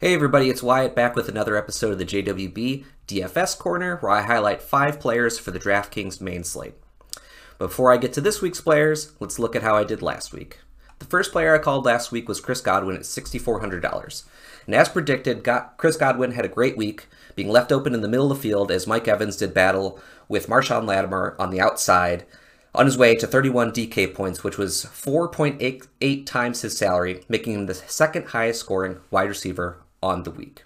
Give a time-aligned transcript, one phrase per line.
[0.00, 4.22] Hey everybody, it's Wyatt back with another episode of the JWB DFS Corner where I
[4.22, 6.74] highlight five players for the DraftKings main slate.
[7.58, 10.60] Before I get to this week's players, let's look at how I did last week.
[11.00, 14.22] The first player I called last week was Chris Godwin at $6,400.
[14.66, 15.44] And as predicted,
[15.78, 18.70] Chris Godwin had a great week, being left open in the middle of the field
[18.70, 22.24] as Mike Evans did battle with Marshon Lattimore on the outside
[22.72, 27.66] on his way to 31 DK points, which was 4.88 times his salary, making him
[27.66, 30.64] the second highest scoring wide receiver on the week.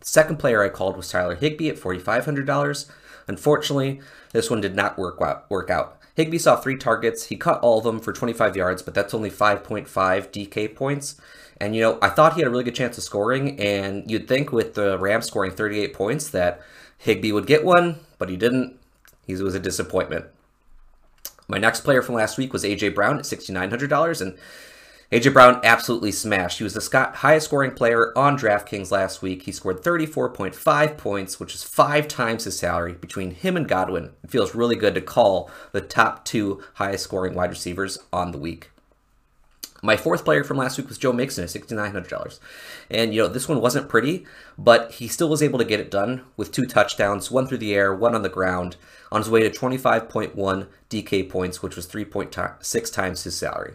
[0.00, 2.90] The second player I called was Tyler Higbee at $4,500.
[3.26, 4.00] Unfortunately,
[4.32, 5.98] this one did not work out, work out.
[6.14, 7.26] Higbee saw three targets.
[7.26, 11.20] He caught all of them for 25 yards, but that's only 5.5 DK points.
[11.60, 14.28] And, you know, I thought he had a really good chance of scoring, and you'd
[14.28, 16.60] think with the Rams scoring 38 points that
[16.98, 18.78] Higbee would get one, but he didn't.
[19.26, 20.26] He was a disappointment.
[21.48, 24.38] My next player from last week was AJ Brown at $6,900, and
[25.14, 26.58] AJ Brown absolutely smashed.
[26.58, 29.44] He was the highest scoring player on DraftKings last week.
[29.44, 32.94] He scored 34.5 points, which is five times his salary.
[32.94, 37.32] Between him and Godwin, it feels really good to call the top two highest scoring
[37.34, 38.72] wide receivers on the week.
[39.84, 42.40] My fourth player from last week was Joe Mixon at $6,900.
[42.90, 44.26] And, you know, this one wasn't pretty,
[44.58, 47.76] but he still was able to get it done with two touchdowns, one through the
[47.76, 48.78] air, one on the ground,
[49.12, 53.74] on his way to 25.1 DK points, which was 3.6 times his salary.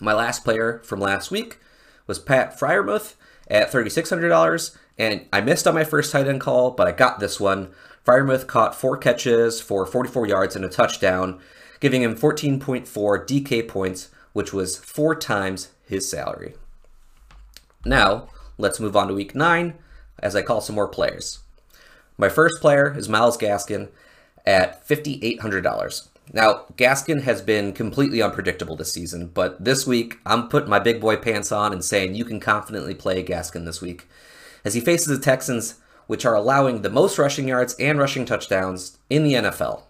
[0.00, 1.58] My last player from last week
[2.06, 3.14] was Pat Freiermuth
[3.48, 4.76] at $3,600.
[4.98, 7.70] And I missed on my first tight end call, but I got this one.
[8.06, 11.38] Freiermuth caught four catches for 44 yards and a touchdown,
[11.80, 16.54] giving him 14.4 DK points, which was four times his salary.
[17.84, 19.74] Now, let's move on to week nine
[20.18, 21.40] as I call some more players.
[22.18, 23.88] My first player is Myles Gaskin
[24.44, 26.09] at $5,800.
[26.32, 31.00] Now, Gaskin has been completely unpredictable this season, but this week I'm putting my big
[31.00, 34.08] boy pants on and saying you can confidently play Gaskin this week.
[34.64, 38.98] As he faces the Texans, which are allowing the most rushing yards and rushing touchdowns
[39.08, 39.82] in the NFL.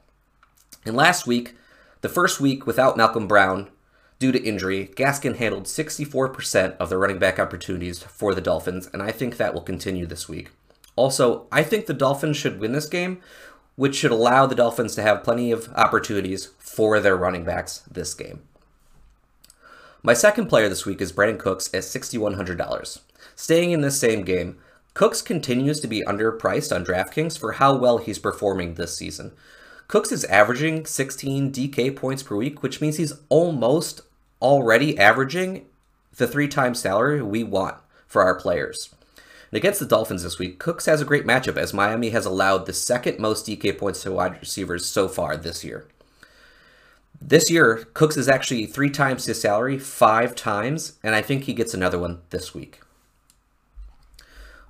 [0.87, 1.57] And last week,
[2.01, 3.71] the first week without Malcolm Brown,
[4.19, 9.03] due to injury, Gaskin handled 64% of the running back opportunities for the Dolphins, and
[9.03, 10.51] I think that will continue this week.
[10.97, 13.21] Also, I think the Dolphins should win this game,
[13.77, 18.15] which should allow the Dolphins to have plenty of opportunities for their running backs this
[18.15, 18.43] game.
[20.03, 23.01] My second player this week is Brandin Cooks at $6,100.
[23.37, 24.59] Staying in this same game,
[24.95, 29.33] Cooks continues to be underpriced on DraftKings for how well he's performing this season.
[29.89, 34.03] Cooks is averaging 16 DK points per week, which means he's almost
[34.41, 35.67] already averaging
[36.17, 37.77] the three times salary we want
[38.07, 38.95] for our players.
[39.53, 42.73] Against the Dolphins this week, Cooks has a great matchup as Miami has allowed the
[42.73, 45.87] second most DK points to wide receivers so far this year.
[47.21, 51.53] This year, Cooks is actually three times his salary, five times, and I think he
[51.53, 52.81] gets another one this week.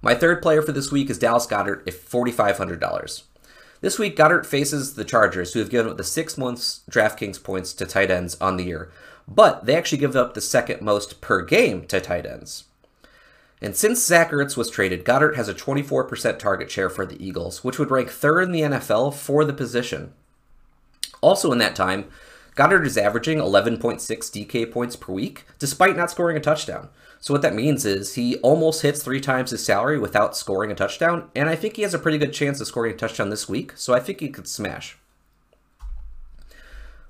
[0.03, 3.23] My third player for this week is Dallas Goedert at $4,500.
[3.83, 7.75] This week, Goedert faces the Chargers, who have given up the six months DraftKings points
[7.75, 8.91] to tight ends on the year,
[9.29, 12.65] but they actually give up the second most per game to tight ends.
[13.63, 17.63] And since Zach Ertz was traded, Goedert has a 24% target share for the Eagles,
[17.63, 20.15] which would rank third in the NFL for the position.
[21.21, 22.07] Also in that time,
[22.57, 26.89] Goedert is averaging 11.6 DK points per week, despite not scoring a touchdown.
[27.21, 30.75] So what that means is he almost hits three times his salary without scoring a
[30.75, 33.49] touchdown, and I think he has a pretty good chance of scoring a touchdown this
[33.49, 34.97] week, so I think he could smash.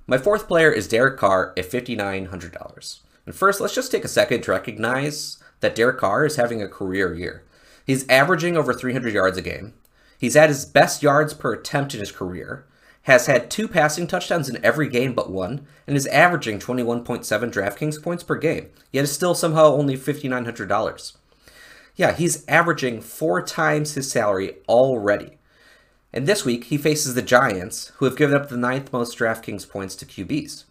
[0.06, 2.99] My fourth player is Derek Carr at $5,900.
[3.25, 6.69] And first, let's just take a second to recognize that Derek Carr is having a
[6.69, 7.44] career year.
[7.87, 9.75] He's averaging over 300 yards a game.
[10.19, 12.66] He's at his best yards per attempt in his career,
[13.03, 18.03] has had two passing touchdowns in every game but one, and is averaging 21.7 DraftKings
[18.03, 21.16] points per game, yet is still somehow only $5,900.
[21.97, 25.38] Yeah, he's averaging four times his salary already.
[26.12, 29.69] And this week, he faces the Giants, who have given up the ninth most DraftKings
[29.69, 30.65] points to QBs.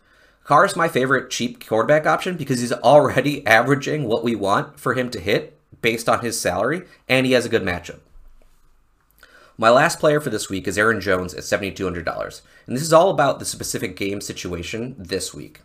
[0.49, 4.95] Carr is my favorite cheap quarterback option because he's already averaging what we want for
[4.95, 7.99] him to hit based on his salary, and he has a good matchup.
[9.59, 13.11] My last player for this week is Aaron Jones at $7,200, and this is all
[13.11, 15.59] about the specific game situation this week.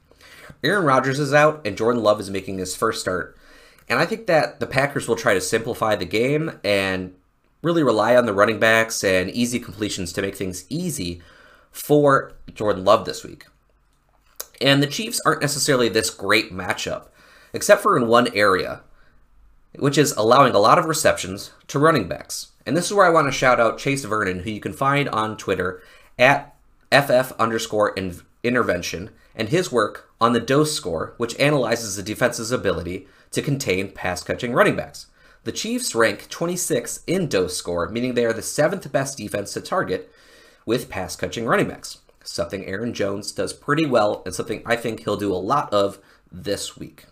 [0.63, 3.39] Aaron Rodgers is out, and Jordan Love is making his first start,
[3.89, 7.15] and I think that the Packers will try to simplify the game and
[7.63, 11.23] really rely on the running backs and easy completions to make things easy
[11.73, 13.47] for Jordan Love this week.
[14.64, 17.08] And the Chiefs aren't necessarily this great matchup,
[17.52, 18.81] except for in one area,
[19.78, 22.52] which is allowing a lot of receptions to running backs.
[22.64, 25.06] And this is where I want to shout out Chase Vernon, who you can find
[25.11, 25.82] on Twitter
[26.19, 26.55] at
[26.90, 27.94] FF underscore
[28.43, 33.93] intervention, and his work on the dose score, which analyzes the defense's ability to contain
[33.93, 35.08] pass catching running backs.
[35.43, 39.61] The Chiefs rank 26th in dose score, meaning they are the seventh best defense to
[39.61, 40.11] target
[40.64, 41.99] with pass catching running backs.
[42.25, 45.99] Something Aaron Jones does pretty well and something I think he'll do a lot of
[46.32, 47.05] this week.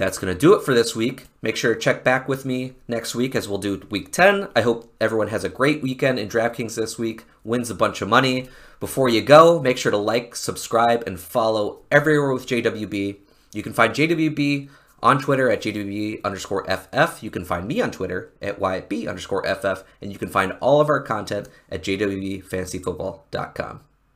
[0.00, 1.26] That's going to do it for this week.
[1.42, 4.48] Make sure to check back with me next week as we'll do week 10.
[4.56, 8.08] I hope everyone has a great weekend in DraftKings this week, wins a bunch of
[8.08, 8.48] money.
[8.80, 13.18] Before you go, make sure to like, subscribe, and follow everywhere with JWB.
[13.52, 14.70] You can find JWB
[15.02, 17.22] on Twitter at JWB underscore FF.
[17.22, 19.84] You can find me on Twitter at YB underscore FF.
[20.00, 23.80] And you can find all of our content at JWBFantasyFootball.com.